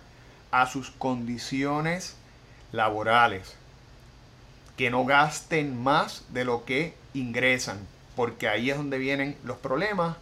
a 0.50 0.66
sus 0.66 0.90
condiciones 0.90 2.16
laborales. 2.72 3.56
que 4.76 4.90
no 4.90 5.04
gasten 5.04 5.82
más 5.82 6.24
de 6.28 6.44
lo 6.44 6.64
que 6.64 6.94
ingresan, 7.14 7.78
porque 8.14 8.48
ahí 8.48 8.70
es 8.70 8.76
donde 8.76 8.98
vienen 8.98 9.36
los 9.42 9.56
problemas. 9.56 10.16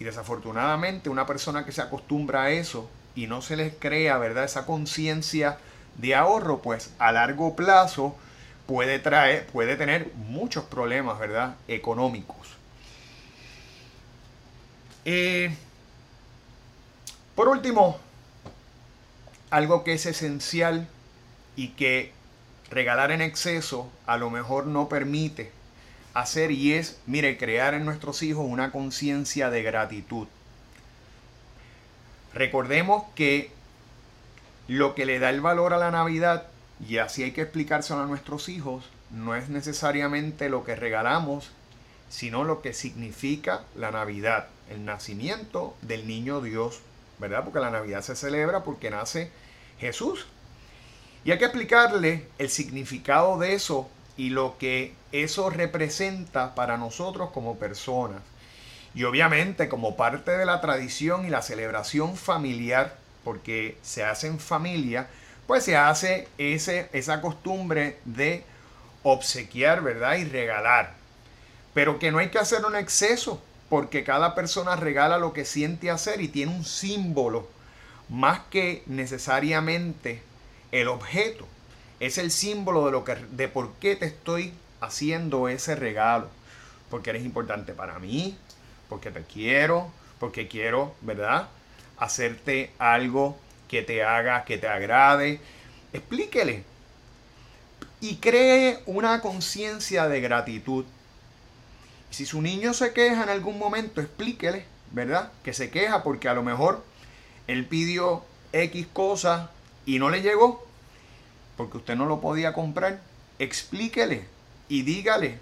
Y 0.00 0.04
desafortunadamente 0.04 1.10
una 1.10 1.26
persona 1.26 1.64
que 1.64 1.72
se 1.72 1.82
acostumbra 1.82 2.44
a 2.44 2.50
eso 2.50 2.90
y 3.14 3.26
no 3.26 3.42
se 3.42 3.56
les 3.56 3.74
crea, 3.74 4.18
¿verdad? 4.18 4.44
Esa 4.44 4.66
conciencia 4.66 5.58
de 5.96 6.14
ahorro, 6.14 6.62
pues 6.62 6.92
a 6.98 7.12
largo 7.12 7.56
plazo 7.56 8.16
puede 8.66 8.98
traer, 8.98 9.46
puede 9.46 9.76
tener 9.76 10.12
muchos 10.14 10.64
problemas, 10.64 11.18
¿verdad? 11.18 11.56
Económicos. 11.68 12.48
Eh, 15.04 15.54
por 17.34 17.48
último, 17.48 17.98
algo 19.50 19.84
que 19.84 19.94
es 19.94 20.06
esencial 20.06 20.88
y 21.56 21.68
que 21.68 22.12
regalar 22.70 23.10
en 23.10 23.20
exceso 23.20 23.90
a 24.06 24.16
lo 24.16 24.30
mejor 24.30 24.66
no 24.66 24.88
permite 24.88 25.52
hacer 26.14 26.50
y 26.50 26.74
es, 26.74 26.98
mire, 27.06 27.36
crear 27.36 27.74
en 27.74 27.84
nuestros 27.84 28.22
hijos 28.22 28.46
una 28.48 28.70
conciencia 28.70 29.50
de 29.50 29.62
gratitud. 29.62 30.26
Recordemos 32.32 33.04
que 33.14 33.52
lo 34.68 34.94
que 34.94 35.06
le 35.06 35.18
da 35.18 35.30
el 35.30 35.40
valor 35.40 35.74
a 35.74 35.78
la 35.78 35.90
Navidad, 35.90 36.48
y 36.86 36.98
así 36.98 37.22
hay 37.22 37.32
que 37.32 37.42
explicárselo 37.42 38.00
a 38.00 38.06
nuestros 38.06 38.48
hijos, 38.48 38.84
no 39.10 39.34
es 39.34 39.48
necesariamente 39.48 40.48
lo 40.48 40.64
que 40.64 40.76
regalamos, 40.76 41.50
sino 42.08 42.44
lo 42.44 42.62
que 42.62 42.72
significa 42.72 43.62
la 43.74 43.90
Navidad, 43.90 44.48
el 44.70 44.84
nacimiento 44.84 45.76
del 45.82 46.06
niño 46.06 46.40
Dios, 46.40 46.80
¿verdad? 47.18 47.44
Porque 47.44 47.60
la 47.60 47.70
Navidad 47.70 48.02
se 48.02 48.16
celebra 48.16 48.64
porque 48.64 48.90
nace 48.90 49.30
Jesús. 49.78 50.26
Y 51.24 51.30
hay 51.30 51.38
que 51.38 51.46
explicarle 51.46 52.26
el 52.38 52.50
significado 52.50 53.38
de 53.38 53.54
eso 53.54 53.88
y 54.16 54.30
lo 54.30 54.58
que 54.58 54.94
eso 55.12 55.50
representa 55.50 56.54
para 56.54 56.76
nosotros 56.76 57.30
como 57.30 57.58
personas. 57.58 58.20
Y 58.94 59.04
obviamente 59.04 59.68
como 59.68 59.96
parte 59.96 60.32
de 60.32 60.46
la 60.46 60.60
tradición 60.60 61.26
y 61.26 61.30
la 61.30 61.42
celebración 61.42 62.16
familiar, 62.16 62.96
porque 63.24 63.78
se 63.82 64.04
hace 64.04 64.26
en 64.26 64.38
familia, 64.38 65.08
pues 65.46 65.64
se 65.64 65.76
hace 65.76 66.28
ese, 66.38 66.88
esa 66.92 67.20
costumbre 67.20 67.98
de 68.04 68.44
obsequiar, 69.02 69.82
¿verdad? 69.82 70.16
Y 70.16 70.24
regalar. 70.24 70.94
Pero 71.72 71.98
que 71.98 72.12
no 72.12 72.18
hay 72.18 72.28
que 72.28 72.38
hacer 72.38 72.64
un 72.64 72.76
exceso, 72.76 73.42
porque 73.68 74.04
cada 74.04 74.34
persona 74.34 74.76
regala 74.76 75.18
lo 75.18 75.32
que 75.32 75.44
siente 75.44 75.90
hacer 75.90 76.20
y 76.20 76.28
tiene 76.28 76.54
un 76.54 76.64
símbolo, 76.64 77.48
más 78.08 78.40
que 78.50 78.82
necesariamente 78.86 80.22
el 80.72 80.88
objeto. 80.88 81.46
Es 82.00 82.18
el 82.18 82.30
símbolo 82.30 82.86
de, 82.86 82.92
lo 82.92 83.04
que, 83.04 83.14
de 83.14 83.48
por 83.48 83.72
qué 83.74 83.96
te 83.96 84.06
estoy 84.06 84.52
haciendo 84.80 85.48
ese 85.48 85.74
regalo. 85.74 86.28
Porque 86.90 87.10
eres 87.10 87.24
importante 87.24 87.72
para 87.72 87.98
mí, 87.98 88.36
porque 88.88 89.10
te 89.10 89.22
quiero, 89.22 89.90
porque 90.18 90.48
quiero, 90.48 90.94
¿verdad? 91.00 91.48
Hacerte 91.98 92.72
algo 92.78 93.38
que 93.68 93.82
te 93.82 94.02
haga, 94.02 94.44
que 94.44 94.58
te 94.58 94.68
agrade. 94.68 95.40
Explíquele. 95.92 96.64
Y 98.00 98.16
cree 98.16 98.80
una 98.86 99.20
conciencia 99.20 100.08
de 100.08 100.20
gratitud. 100.20 100.84
Si 102.10 102.26
su 102.26 102.42
niño 102.42 102.74
se 102.74 102.92
queja 102.92 103.22
en 103.22 103.28
algún 103.28 103.58
momento, 103.58 104.00
explíquele, 104.00 104.66
¿verdad? 104.92 105.32
Que 105.42 105.52
se 105.52 105.70
queja 105.70 106.02
porque 106.02 106.28
a 106.28 106.34
lo 106.34 106.42
mejor 106.42 106.84
él 107.46 107.66
pidió 107.66 108.22
X 108.52 108.86
cosa 108.92 109.50
y 109.86 109.98
no 109.98 110.10
le 110.10 110.22
llegó 110.22 110.64
porque 111.56 111.78
usted 111.78 111.96
no 111.96 112.06
lo 112.06 112.20
podía 112.20 112.52
comprar. 112.52 113.00
Explíquele 113.38 114.26
y 114.68 114.82
dígale 114.82 115.38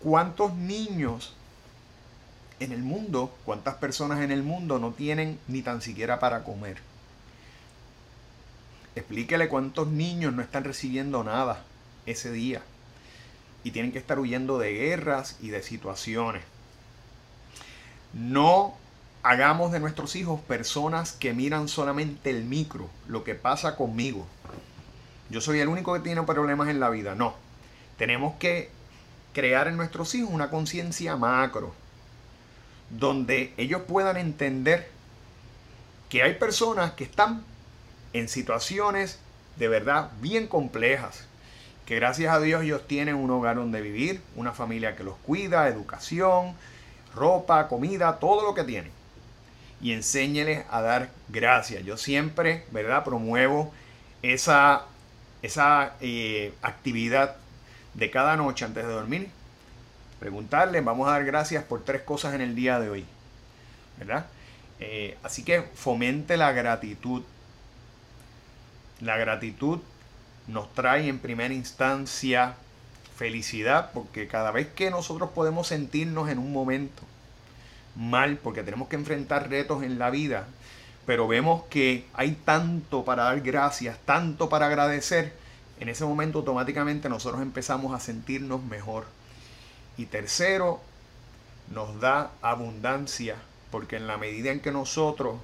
cuántos 0.00 0.54
niños 0.54 1.34
en 2.60 2.72
el 2.72 2.82
mundo, 2.82 3.36
cuántas 3.44 3.76
personas 3.76 4.20
en 4.20 4.32
el 4.32 4.42
mundo 4.42 4.78
no 4.78 4.92
tienen 4.92 5.38
ni 5.48 5.62
tan 5.62 5.80
siquiera 5.80 6.18
para 6.18 6.44
comer. 6.44 6.78
Explíquele 8.96 9.48
cuántos 9.48 9.88
niños 9.88 10.32
no 10.32 10.42
están 10.42 10.64
recibiendo 10.64 11.22
nada 11.22 11.62
ese 12.06 12.32
día 12.32 12.62
y 13.62 13.70
tienen 13.70 13.92
que 13.92 13.98
estar 13.98 14.18
huyendo 14.18 14.58
de 14.58 14.72
guerras 14.72 15.36
y 15.40 15.50
de 15.50 15.62
situaciones. 15.62 16.42
No 18.12 18.74
hagamos 19.22 19.70
de 19.72 19.80
nuestros 19.80 20.16
hijos 20.16 20.40
personas 20.40 21.12
que 21.12 21.32
miran 21.32 21.68
solamente 21.68 22.30
el 22.30 22.44
micro, 22.44 22.88
lo 23.06 23.24
que 23.24 23.34
pasa 23.34 23.76
conmigo. 23.76 24.26
Yo 25.30 25.40
soy 25.40 25.60
el 25.60 25.68
único 25.68 25.92
que 25.94 26.00
tiene 26.00 26.22
problemas 26.22 26.68
en 26.68 26.80
la 26.80 26.90
vida. 26.90 27.14
No. 27.14 27.34
Tenemos 27.98 28.34
que 28.36 28.70
crear 29.32 29.68
en 29.68 29.76
nuestros 29.76 30.14
hijos 30.14 30.30
una 30.32 30.50
conciencia 30.50 31.16
macro 31.16 31.74
donde 32.90 33.52
ellos 33.56 33.82
puedan 33.82 34.16
entender 34.16 34.88
que 36.08 36.22
hay 36.22 36.34
personas 36.34 36.92
que 36.92 37.04
están 37.04 37.44
en 38.12 38.28
situaciones 38.28 39.18
de 39.56 39.68
verdad 39.68 40.10
bien 40.20 40.46
complejas, 40.46 41.26
que 41.84 41.96
gracias 41.96 42.32
a 42.32 42.40
Dios 42.40 42.62
ellos 42.62 42.86
tienen 42.86 43.14
un 43.16 43.30
hogar 43.30 43.56
donde 43.56 43.80
vivir, 43.80 44.22
una 44.36 44.52
familia 44.52 44.96
que 44.96 45.04
los 45.04 45.16
cuida, 45.18 45.68
educación, 45.68 46.54
ropa, 47.14 47.68
comida, 47.68 48.18
todo 48.18 48.42
lo 48.42 48.54
que 48.54 48.64
tienen. 48.64 48.92
Y 49.80 49.92
enséñeles 49.92 50.64
a 50.70 50.80
dar 50.80 51.10
gracias. 51.28 51.84
Yo 51.84 51.96
siempre, 51.96 52.64
¿verdad? 52.72 53.04
Promuevo 53.04 53.72
esa, 54.22 54.86
esa 55.42 55.94
eh, 56.00 56.52
actividad 56.62 57.36
de 57.94 58.10
cada 58.10 58.36
noche 58.36 58.64
antes 58.64 58.86
de 58.86 58.92
dormir 58.92 59.30
preguntarle, 60.18 60.80
vamos 60.80 61.08
a 61.08 61.12
dar 61.12 61.24
gracias 61.24 61.64
por 61.64 61.84
tres 61.84 62.02
cosas 62.02 62.34
en 62.34 62.40
el 62.40 62.54
día 62.54 62.80
de 62.80 62.90
hoy. 62.90 63.04
¿Verdad? 63.98 64.26
Eh, 64.80 65.16
así 65.22 65.42
que 65.42 65.62
fomente 65.62 66.36
la 66.36 66.52
gratitud. 66.52 67.22
La 69.00 69.16
gratitud 69.16 69.80
nos 70.46 70.72
trae 70.74 71.08
en 71.08 71.18
primera 71.18 71.54
instancia 71.54 72.54
felicidad, 73.16 73.90
porque 73.92 74.28
cada 74.28 74.50
vez 74.50 74.68
que 74.68 74.90
nosotros 74.90 75.30
podemos 75.30 75.66
sentirnos 75.66 76.28
en 76.30 76.38
un 76.38 76.52
momento 76.52 77.02
mal, 77.96 78.38
porque 78.38 78.62
tenemos 78.62 78.88
que 78.88 78.96
enfrentar 78.96 79.50
retos 79.50 79.82
en 79.82 79.98
la 79.98 80.10
vida, 80.10 80.46
pero 81.04 81.26
vemos 81.26 81.64
que 81.64 82.06
hay 82.14 82.32
tanto 82.32 83.04
para 83.04 83.24
dar 83.24 83.40
gracias, 83.40 83.98
tanto 84.04 84.48
para 84.48 84.66
agradecer, 84.66 85.32
en 85.80 85.88
ese 85.88 86.04
momento 86.04 86.38
automáticamente 86.38 87.08
nosotros 87.08 87.42
empezamos 87.42 87.94
a 87.94 88.00
sentirnos 88.00 88.62
mejor. 88.62 89.06
Y 89.98 90.06
tercero, 90.06 90.80
nos 91.70 92.00
da 92.00 92.30
abundancia, 92.40 93.36
porque 93.70 93.96
en 93.96 94.06
la 94.06 94.16
medida 94.16 94.50
en 94.50 94.60
que 94.60 94.70
nosotros 94.70 95.38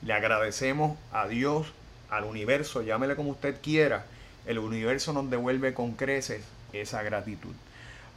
le 0.00 0.14
agradecemos 0.14 0.98
a 1.12 1.28
Dios, 1.28 1.68
al 2.10 2.24
universo, 2.24 2.82
llámele 2.82 3.16
como 3.16 3.30
usted 3.30 3.60
quiera, 3.62 4.06
el 4.46 4.58
universo 4.58 5.12
nos 5.12 5.30
devuelve 5.30 5.74
con 5.74 5.92
creces 5.92 6.42
esa 6.72 7.02
gratitud. 7.02 7.54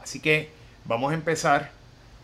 Así 0.02 0.20
que 0.20 0.50
vamos 0.86 1.12
a 1.12 1.14
empezar 1.14 1.70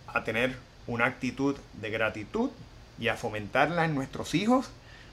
a 0.06 0.24
tener 0.24 0.56
una 0.86 1.06
actitud 1.06 1.56
de 1.74 1.90
gratitud 1.90 2.50
y 2.98 3.08
a 3.08 3.16
fomentarla 3.16 3.84
en 3.84 3.94
nuestros 3.94 4.34
hijos, 4.34 4.70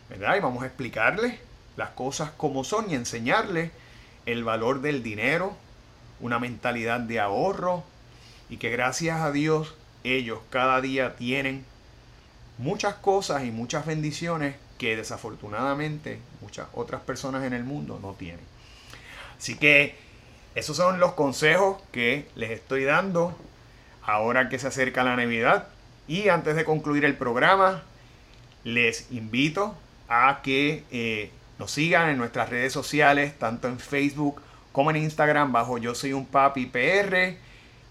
¿verdad? 0.09 0.37
Y 0.37 0.39
vamos 0.39 0.63
a 0.63 0.67
explicarles 0.67 1.35
las 1.77 1.89
cosas 1.91 2.31
como 2.31 2.63
son 2.63 2.89
y 2.89 2.95
enseñarles 2.95 3.71
el 4.25 4.43
valor 4.43 4.81
del 4.81 5.03
dinero, 5.03 5.55
una 6.19 6.39
mentalidad 6.39 6.99
de 6.99 7.19
ahorro, 7.19 7.83
y 8.49 8.57
que 8.57 8.69
gracias 8.69 9.21
a 9.21 9.31
Dios 9.31 9.75
ellos 10.03 10.39
cada 10.49 10.81
día 10.81 11.15
tienen 11.15 11.65
muchas 12.57 12.95
cosas 12.95 13.43
y 13.43 13.51
muchas 13.51 13.85
bendiciones 13.85 14.55
que 14.77 14.95
desafortunadamente 14.95 16.19
muchas 16.41 16.67
otras 16.73 17.01
personas 17.01 17.43
en 17.43 17.53
el 17.53 17.63
mundo 17.63 17.99
no 18.01 18.13
tienen. 18.13 18.45
Así 19.37 19.55
que 19.55 19.95
esos 20.55 20.77
son 20.77 20.99
los 20.99 21.13
consejos 21.13 21.81
que 21.91 22.27
les 22.35 22.51
estoy 22.51 22.83
dando 22.83 23.37
ahora 24.03 24.49
que 24.49 24.59
se 24.59 24.67
acerca 24.67 25.03
la 25.03 25.15
Navidad. 25.15 25.67
Y 26.07 26.29
antes 26.29 26.55
de 26.55 26.65
concluir 26.65 27.05
el 27.05 27.15
programa, 27.15 27.83
les 28.63 29.11
invito 29.11 29.75
a 30.07 30.41
que 30.41 30.83
eh, 30.91 31.31
nos 31.59 31.71
sigan 31.71 32.09
en 32.09 32.17
nuestras 32.17 32.49
redes 32.49 32.73
sociales, 32.73 33.37
tanto 33.37 33.67
en 33.67 33.79
Facebook 33.79 34.41
como 34.71 34.89
en 34.89 34.97
Instagram, 34.97 35.51
bajo 35.51 35.77
Yo 35.77 35.93
Soy 35.93 36.13
un 36.13 36.25
Papi 36.25 36.65
PR 36.65 37.37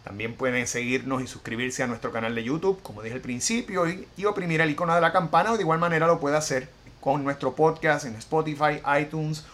también 0.09 0.33
pueden 0.33 0.67
seguirnos 0.67 1.21
y 1.21 1.27
suscribirse 1.27 1.83
a 1.83 1.87
nuestro 1.87 2.11
canal 2.13 2.35
de 2.35 2.43
YouTube, 2.43 2.81
como 2.83 3.03
dije 3.03 3.15
al 3.15 3.21
principio, 3.21 3.87
y, 3.87 4.25
oprimir 4.25 4.63
el 4.63 4.71
icono 4.71 4.95
de 4.95 5.03
la 5.03 5.13
campana, 5.13 5.53
o 5.53 5.57
de 5.57 5.63
igual 5.65 5.79
manera 5.79 6.07
lo 6.07 6.19
puede 6.19 6.35
hacer 6.35 6.71
con 7.03 7.23
nuestro 7.25 7.55
podcast 7.55 8.07
en 8.07 8.15
Spotify, 8.15 8.81
iTunes 8.99 9.45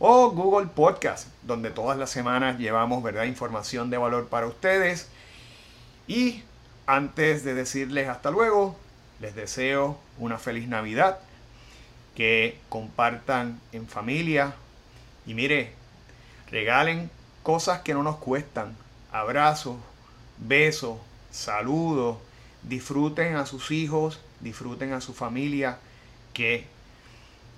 o 0.00 0.32
Google 0.32 0.66
Podcast, 0.66 1.28
donde 1.42 1.70
todas 1.70 1.96
las 1.96 2.10
semanas 2.10 2.58
llevamos 2.58 3.04
¿verdad? 3.04 3.22
información 3.22 3.88
de 3.88 3.98
valor 3.98 4.26
para 4.26 4.48
ustedes. 4.48 5.06
Y 6.08 6.42
antes 6.88 7.44
de 7.44 7.54
decirles 7.54 8.08
hasta 8.08 8.32
luego, 8.32 8.76
les 9.20 9.36
deseo 9.36 9.96
una 10.18 10.38
feliz 10.38 10.66
Navidad, 10.66 11.20
que 12.16 12.58
compartan 12.68 13.60
en 13.70 13.86
familia 13.86 14.54
y 15.24 15.34
mire, 15.34 15.72
regalen 16.50 17.12
cosas 17.44 17.82
que 17.82 17.94
no 17.94 18.02
nos 18.02 18.16
cuestan. 18.16 18.76
Abrazos, 19.12 19.76
besos, 20.40 20.98
saludos. 21.30 22.18
Disfruten 22.62 23.36
a 23.36 23.46
sus 23.46 23.70
hijos, 23.70 24.20
disfruten 24.40 24.92
a 24.92 25.00
su 25.00 25.14
familia, 25.14 25.78
que 26.34 26.66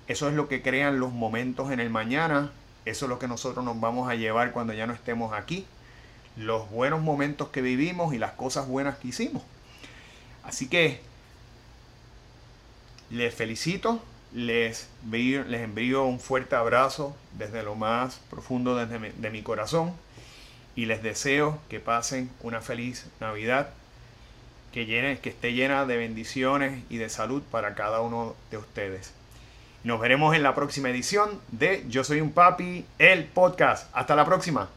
eso 0.07 0.29
es 0.29 0.33
lo 0.33 0.47
que 0.47 0.61
crean 0.61 0.99
los 0.99 1.11
momentos 1.11 1.71
en 1.71 1.79
el 1.79 1.89
mañana. 1.89 2.51
Eso 2.85 3.05
es 3.05 3.09
lo 3.09 3.19
que 3.19 3.27
nosotros 3.27 3.63
nos 3.63 3.79
vamos 3.79 4.09
a 4.09 4.15
llevar 4.15 4.51
cuando 4.51 4.73
ya 4.73 4.87
no 4.87 4.93
estemos 4.93 5.33
aquí. 5.33 5.65
Los 6.35 6.69
buenos 6.69 7.01
momentos 7.01 7.49
que 7.49 7.61
vivimos 7.61 8.13
y 8.13 8.17
las 8.17 8.31
cosas 8.31 8.67
buenas 8.67 8.97
que 8.97 9.09
hicimos. 9.09 9.43
Así 10.43 10.67
que 10.67 11.01
les 13.09 13.33
felicito, 13.33 14.01
les, 14.33 14.89
les 15.11 15.61
envío 15.61 16.05
un 16.05 16.19
fuerte 16.19 16.55
abrazo 16.55 17.15
desde 17.37 17.63
lo 17.63 17.75
más 17.75 18.19
profundo 18.29 18.75
de 18.75 19.29
mi 19.29 19.41
corazón 19.43 19.93
y 20.75 20.85
les 20.85 21.03
deseo 21.03 21.59
que 21.69 21.79
pasen 21.79 22.29
una 22.41 22.61
feliz 22.61 23.05
Navidad, 23.19 23.69
que, 24.71 24.85
que 25.21 25.29
esté 25.29 25.53
llena 25.53 25.85
de 25.85 25.97
bendiciones 25.97 26.83
y 26.89 26.97
de 26.97 27.09
salud 27.09 27.43
para 27.51 27.75
cada 27.75 28.01
uno 28.01 28.35
de 28.49 28.57
ustedes. 28.57 29.13
Nos 29.83 29.99
veremos 29.99 30.35
en 30.35 30.43
la 30.43 30.55
próxima 30.55 30.89
edición 30.89 31.41
de 31.51 31.85
Yo 31.89 32.03
Soy 32.03 32.21
un 32.21 32.31
Papi, 32.31 32.85
el 32.99 33.25
podcast. 33.25 33.89
Hasta 33.93 34.15
la 34.15 34.25
próxima. 34.25 34.69